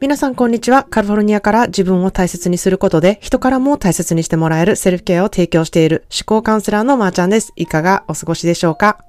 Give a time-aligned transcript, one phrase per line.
[0.00, 0.84] 皆さんこんにちは。
[0.84, 7.52] カリフォルニアから自分を大切にすることで人からも大切にしてもらえるセルフケアを提供している思考カウンセラーのまーちゃんです。
[7.54, 9.04] いかがお過ごしでしょうか、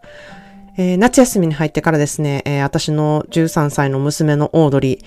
[0.78, 5.06] えー、夏休みに入ってからですね、えー、私の13歳の娘のオードリー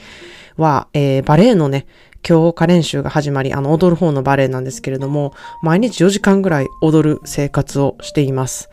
[0.57, 1.85] は、えー、バレエのね、
[2.23, 8.71] 強化練習が始まり、あの、踊る方のバレエなんですけれども、毎日4時間ぐらい踊る生活をしています。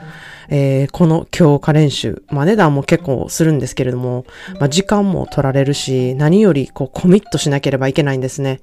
[0.54, 4.26] えー、この強化練習、まあ値段も結構するんですけれども、
[4.59, 8.59] まあ時間も取られるし、何よりこうコミットしなければいけないんですね。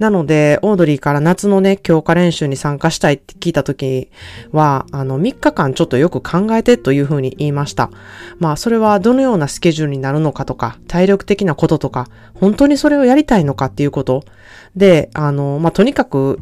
[0.00, 4.10] なので、オードリーから夏のね、強化練習に参加したいって聞いた時
[4.50, 7.90] は、あの、3日間ちょっとよく考えてというふうに言いました。
[8.38, 14.24] まあ、それはどのようなスケジュールになるのかとか、体力的なこととか、本当にそれをやりたいのかっていうこと。
[14.74, 16.40] で、あの、まあ、とにかく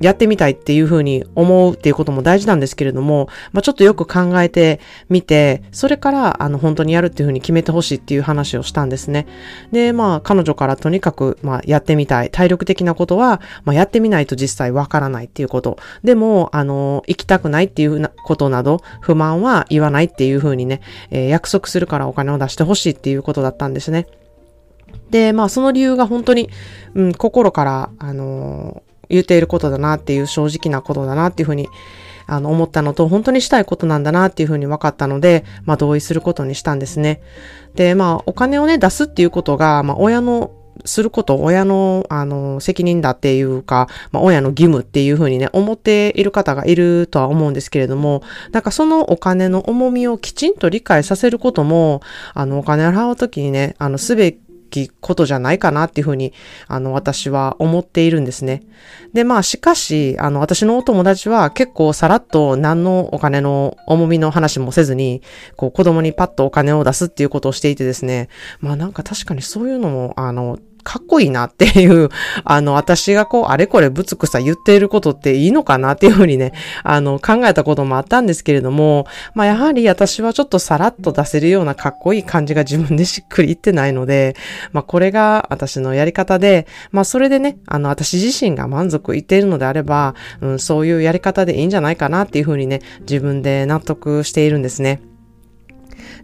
[0.00, 9.26] やってみたいっていうふうに思うっていうことも大事なんですけれども、まあ、ちょっとよく考えてみて、それから、あの、本当にやるっていうふうに決めてほしいっていう話をしたんですね。
[9.72, 12.30] で、まあ、彼女からとにかく、まあ、やってみたい。
[12.30, 15.78] 体力的なことは、まあ、やってみないと実際わからないっていうこと。
[16.02, 24.06] でも、あの、行きたくないっていうことなど、不満は言わないっていうふうにね、えー、約束するからお金を出してほしいっていうことだったんですね。
[25.10, 26.48] で、まあ、その理由が本当に、
[26.94, 31.68] うん、心から、あの言っていることだなっていう正直なことだなっていうふうに
[32.26, 37.20] あの、思ったのと、本当にしたいことなんだなっていうふうに分かったので、まあ、同意することにしたんですね。
[37.74, 40.52] で、まあ、お金をね、出すっていうことが、まあ、親の
[40.84, 52.00] すること、親の、あの、責任だっていうか、まあ、親の義務っていうふうにね、思っている方がいるとは思うんですけれども、なんかそのお金の重みをきちんと理解させることも、
[52.32, 54.36] あの、お金を払うときにね、あの、すべ
[54.70, 56.32] きことじゃないかなっていうふうに、
[56.68, 58.62] あの、私は思っているんですね。
[59.12, 65.22] で、まあ、しかし、あの、私のお友達は結構さらっと何のお金の重みの話もせずに、
[65.56, 68.28] こう、子供にパッとお金を出すっていうことをしていてですね、
[68.60, 72.08] まあなんか確かにそういうのも、あの、かっこいいなっていう、
[72.44, 76.52] あの、私がこう、あれこれぶつくさ言っていることっていいのかなっていうふうにね、
[76.82, 84.36] あの、考えたこともあったんですけれども、まあ、やはり私はちょっとさらっと出せるようなかっこいい感じが自分でしっくり言ってないので、
[84.72, 95.09] まあ、これが私のやり方で、まあ、それでね、あの、私自身が満足いっているのであれば、うん、そういうやり方でいいんじゃないかなっていうふうにね、自分で納得しているんですね。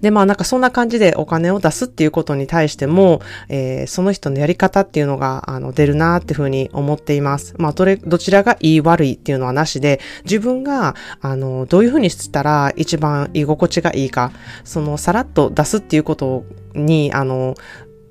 [0.00, 7.54] で、まあなんかそんな感じでお金を出すっていうことに対しても、えー、その人のやり方っていうのが、あの、出るなっていうふうに思っています。
[7.58, 14.32] まあ、どれ、どちらがいい悪いっていうのはなしで、自分が、あの、どういうふうにしてたら一番居心地がいいか、
[14.64, 16.44] その、さらっと出すっていうこと
[16.74, 17.54] に、あの、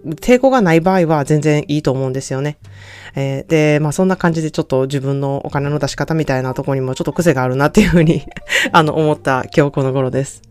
[0.05, 2.57] 抵抗がない場合は全然いいと思うんですよね。
[3.15, 8.23] えー、で、まあそんな感じでちょっと自分のお金の出し方みたいなとこにもちょっと癖があるなっていうふうに
[8.71, 10.41] あの、思った今日この頃です。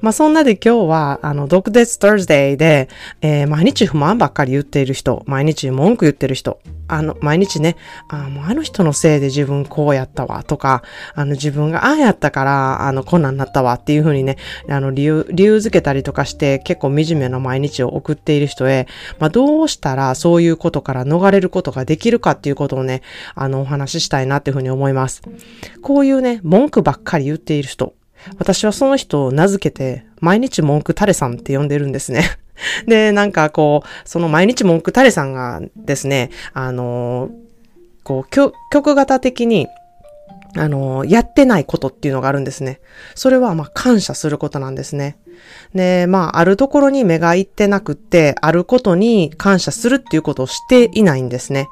[0.00, 2.88] まあそんなで今日は、あの、毒舌 Thursday で、
[3.20, 7.76] えー、毎日不満ばっかり言っている人、毎日文句言ってる人、あの、毎日ね、
[8.08, 10.82] あもうあの人のせいで自分こうやったわとか、
[11.14, 14.36] あの自分がああやったから、あの、こんなんなったわっていうふうにね、
[14.68, 18.86] あの、理由、理由づけたりとかして結構惨めな毎日を送っている人へ、
[19.18, 23.02] まあどうしたらそういうことから逃れることができるかっていうことをね、
[23.34, 25.22] あの、お話ししたいなっていうふうに思います。
[25.82, 27.94] こういうね、文句ばっかり言っている人、
[28.38, 32.24] 私はその人を名付けて、毎日文句タレさんって呼んでるんですね。
[32.86, 37.30] で、なんかこう、その毎日文句タレさんがですね、あの、
[38.02, 39.68] こう、曲型的に、
[40.56, 42.80] あの、やってないことっていうのがあるんですね。
[43.14, 45.18] それは、まあ、感謝することなんですね。
[45.74, 51.68] で、まあ、あるところに目が行ってなくって、あることに感謝するっていうことをしていないんですね。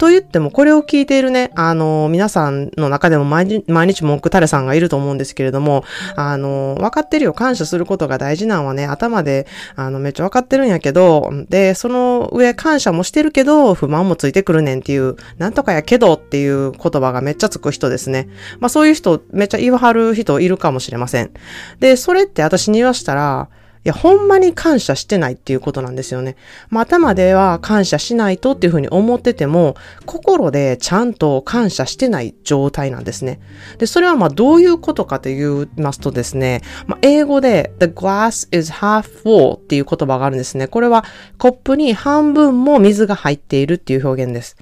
[0.00, 5.84] と言っても、これを聞いているね、あの、皆さんの中でも毎日、毎日文句タレさんがいると思うんですけれども、
[6.16, 7.34] あの、分かってるよ。
[7.34, 9.46] 感謝することが大事なのはね、頭で、
[9.76, 18.30] あの、めっちゃ分かってるんやけど、で、その上感謝もしてるけど、不満もついてくるねんっていう、なんとかやけどっていう言葉がめっちゃつく人ですね。
[18.58, 21.30] まあそういう人、めっちゃ言い張る人いるかもしれません。
[21.78, 23.50] で、それって私に言わしたら、
[23.82, 26.36] いや、ほんまに感謝してないっていうことなんですよね。
[26.68, 29.74] まあ、頭では感謝しないとっていうふうに思ってても、
[30.04, 33.40] 心でちゃんと感謝してない状態なんですね。
[33.78, 40.68] で、それはまあどういうことかと言いますとですね、まあ、英語で the glass is half full っていう言葉があるんですね。
[40.68, 41.04] これは
[41.38, 44.56] コップに半分も水が入っているっていう表現です。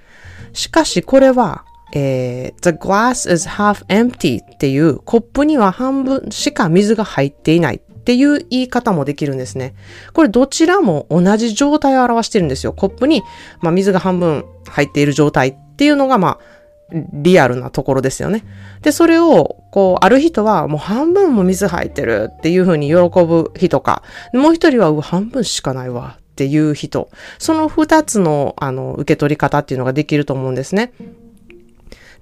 [0.52, 9.74] しかしこれはえー、the glass is half empty っていうコップには半分しか水が入っていないっていう言い方もできるんですね。
[10.14, 12.72] これどちらも同じ状態を表してるんですよ。
[12.72, 13.22] コップに、
[13.60, 18.46] まあ、水が半分入っている状態っていうのが、まあ、リアルなところですよね。
[18.80, 24.02] で、それを、こう、ある人はもう半分も水入ってるっていう風に喜ぶ人か、
[24.32, 30.94] もう一人は、う半分しかないわっていう人、その二つの、あの、受け取り方っていうのができると思うんですね。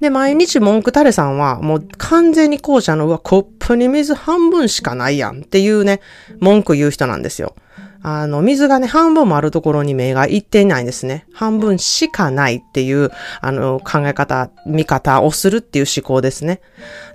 [0.00, 6.00] で、毎日文句タレさんは、もう完全に後者の、うわ、コップに水半分しかないやんっていうね、
[6.40, 7.54] 文句言う人なんですよ。
[8.02, 11.26] あの、水がね、半分もあるところに目がいっていないんですね。
[11.32, 13.10] 半分しかないっていう、
[13.40, 16.60] あの、考え方、見方をするっていう思考ですね。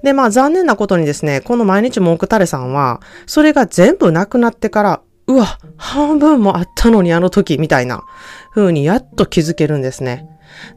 [0.04, 8.04] で、まあ残念なことにですね、この毎日文句タレさんは、それが全部なくなってから、うわ、半分もあったのにあの時、みたいな
[8.54, 10.28] 風にやっと気づけるんですね。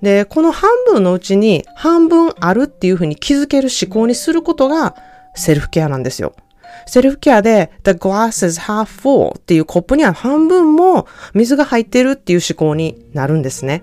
[0.03, 4.97] で、この半分のうちに半分あるっていうふうに気づける思考にすることが
[5.35, 6.35] セルフケアなんですよ。
[6.87, 13.83] セルフケアで the glass is half full っていうコップには半分も水が入ってるっていう思考になるんですね。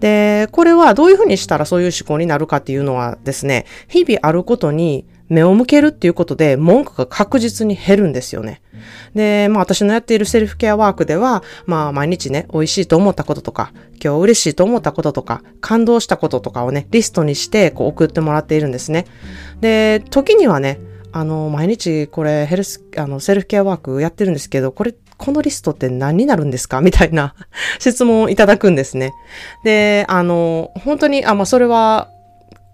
[0.00, 8.60] で、これはどういうふうにしたらそういう思考になるかっていうのはですね、日々あることに目を向けるっていうことで文句が確実に減るんですよね。
[9.14, 19.06] で、まあ私のやっているセルフケアワークでは、まあ毎日ね、美味しいと思ったこととか、今日嬉しいと思ったこととか、感動したこととかをね、リストにしてこう送ってもらっているんですね。
[19.60, 20.78] で、時にはね、
[21.12, 26.80] あの、毎日これヘルス、あの、セルフケアワークやってるんですけど、これ、このリストって何になるんですか？
[26.80, 27.34] みたいな
[27.78, 29.12] 質問をいただくんですね。
[29.64, 32.08] で、あの、本当に、あ、まあ、それは、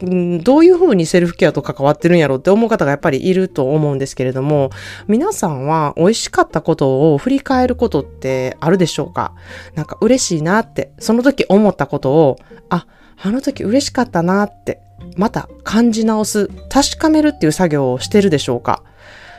[0.01, 4.71] どういうふうにセルフケアと関わってるんやろうって思う方がやっぱりいると思うんですけれども、
[5.09, 9.35] 皆さんは美味しかったことを振り返ることってあるでしょうか？
[9.75, 12.37] なんか嬉しいなって、その時思ったことを、
[12.71, 12.87] あ、
[13.21, 14.81] あの時嬉しかったなって、
[15.17, 18.85] また感じ直す、確かめるっていう作業をしてるでしょうか？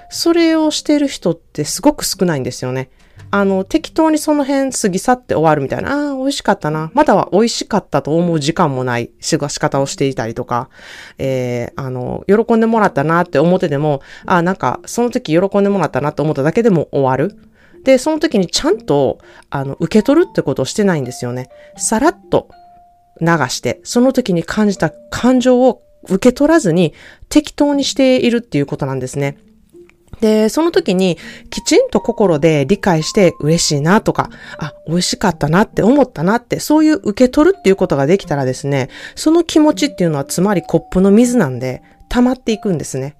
[0.09, 2.89] それをしてる人ってすごく少ないんですよね。
[3.31, 6.91] あの、適当にその辺過ぎ去って終わるみたいな、ああ、美味しかったな。
[6.93, 10.69] まだは美味しかったと思う時間もない過ごし方をしていたりとか、
[11.17, 17.37] えー、あの、喜んでもらったなって思ってても、ああ、なんか、その時喜んでもらったなと思っただけでも終わる。
[17.83, 21.49] で、その時にちゃんと、あの、受け取るってことをしてないんですよね。
[21.77, 22.49] さらっと
[23.21, 26.93] 流して、その時に感じた感情を受け取らずに
[27.29, 29.37] 適当にしているっていうことなんですね。
[30.21, 31.17] で、その時に
[31.49, 43.15] きちんと心で理解して嬉しいなとか、あ、美味しかったなって思ったなって、そういう受け取るっていうことができたらですね、その気持ちっていうのはつまりコップの水なんで溜まっていくんですね。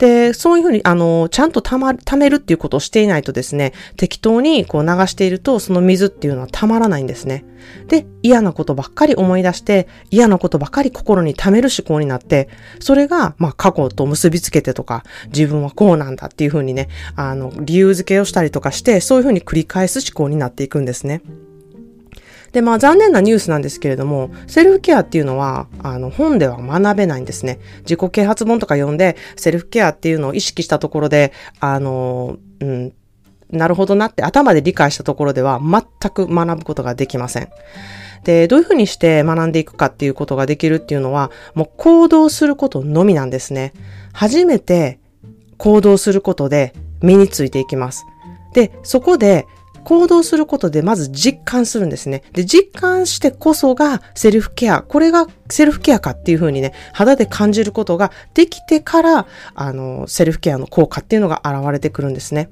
[0.00, 7.44] で、そういうふうに、あの、ちゃんと溜まる、溜めるっていうことをしていないとですね、適当にこう流していると、その水っていうのは溜まらないんですね。
[7.88, 12.48] で、嫌なことばっかり思い出して、嫌なことばっかり心に溜める思考になって、
[12.80, 21.20] それが、まあ、過去と結びつけてとか、自分はこうなんだっていうふうにね、あの、理由付けをしたりとかして、そういうふうに繰り返す思考になっていくんですね。
[22.52, 27.58] で、まあ残念なニュースなんですけれども、セルフケアっていうのは、あの、本では学べないんですね。
[27.80, 32.92] 自己啓発本とか読んで、セルフケアっていうのを意識したところで、あの、うん、
[33.50, 37.48] なるほどなって頭で理解したところでは全く学ぶことができません。
[38.24, 43.72] で、どういうふうにして学んでいくかっていうことができるっていうのは、もう行動することのみなんですね。
[44.12, 44.98] 初めて
[45.56, 48.04] 行動することで身についていきます。
[48.52, 49.46] で、そこで
[49.84, 52.22] 行動することでまず実感するんですね。
[52.32, 54.82] で、実感してこそがセルフケア。
[54.82, 62.50] これがセルフケアかっていうふうにね、肌で感じることができてから、あの、セルフケアの効果っていうのが現れてくるんですね。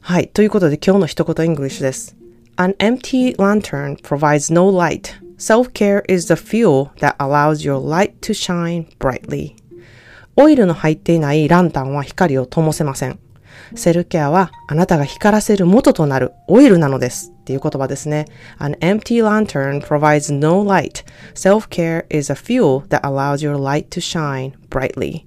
[0.00, 0.28] はい。
[0.28, 2.16] ということで今日の一言イングリッシュです。
[2.56, 5.14] An empty lantern provides no light.
[5.38, 9.54] Self-care is the fuel that allows your light to shine brightly.
[10.36, 13.18] オイルの入っていないランタンは光を灯せません。
[13.74, 17.32] セルケアはあなたが光らせる元となるオイルなのです。
[17.40, 18.26] っていう言葉ですね。
[18.58, 21.04] An empty lantern provides no light.
[21.34, 25.26] Self-care is a fuel that allows your light to shine brightly.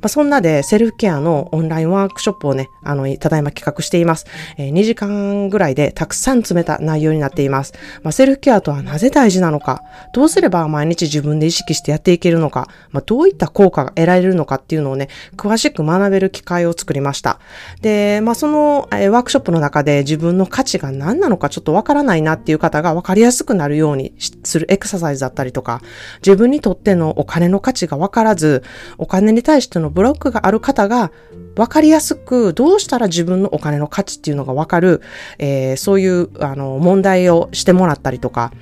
[0.00, 4.26] まあ、そんなでセルフケアのオンラインワークショップをね、あの、ただいま企画しています。
[4.58, 7.72] えー、2時間ぐらいでたくさん詰めた内容になっています。
[8.02, 17.38] まあ、セルフケアとはなぜ大事なのか、どうすれば毎日自分で意識してやっていけるのか、まあ、どういった効果が得られるのかっていうのをね、詳しく学べる機会を作りました。
[17.80, 25.80] で、まあ、その、えー、ワークショップの中で自分の価値が何なのかちょっとわからないなっていう方がわかりやすくなるようにするエクササイズだったりとか、
[26.24, 28.62] 自分にとってのお金の価値がわからず、
[28.98, 31.12] お金に対してのブロックがある方が
[31.56, 35.00] 分かりやすくどうしたら自分のお金の価値っていうのが分かる、
[35.38, 38.52] えー、そういうあの問題をしてもらったりとか、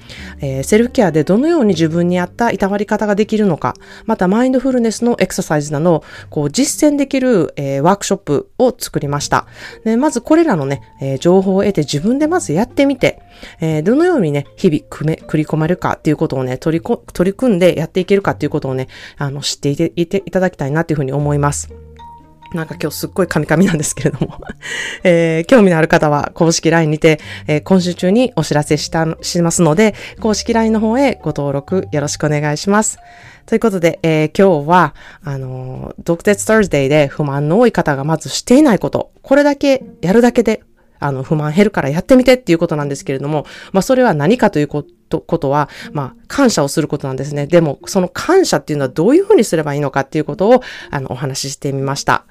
[0.40, 3.74] えー、セルフケアでどのように自分に合ったいたわり方ができるのか、
[4.06, 9.46] またマインドフルネスのエクササイズなどこう実践できる、えー、ワークショップを作りました。
[9.84, 13.20] でまずこれらのね、え情報を得て自分でまずやってみて、
[13.60, 21.72] えどのようにね、日々組め、繰り込めるかっていうことをね、取りこ、取り組んでやっていけるかっていうことをね、あの、知っていていただきたいなっていうふうに思います。
[22.54, 24.38] なんか今日すっごいカミカミなんですけれども
[25.02, 27.18] えー、興味のある方は公式 LINE にて、
[27.48, 32.98] えー、今週中にお知らせした、しますので、公式 LINE の方へご登録よろしくお願いします。
[33.46, 40.62] ということで、えー、今日は、あの、ドクテツ Thursday で不満の多い方がまずしていないこと、これだけやるだけで
[41.00, 44.88] あの、不満減るからやってみてっていうことなんですけれども、まあ、それは何かということ、
[45.20, 47.46] ことは、まあ、感謝をすることなんですね。
[47.46, 52.24] でも、その感謝っていうのはどういうふうにすればいいのかっていうことを、あの、お話ししてみました。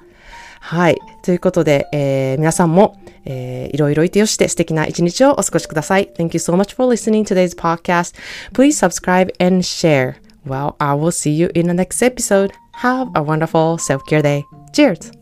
[0.60, 0.98] はい。
[1.22, 6.10] ということで、えー、皆さんも、えー、いろいろいてよして素敵な一日をお過ごしください。
[6.16, 8.14] Thank you so much for listening to today's podcast.
[8.52, 10.14] Please subscribe and share.
[10.46, 12.52] Well, I will see you in the next episode.
[12.82, 14.44] Have a wonderful self-care day.
[14.72, 15.12] Cheers!